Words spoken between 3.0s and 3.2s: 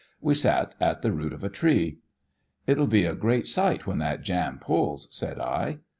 a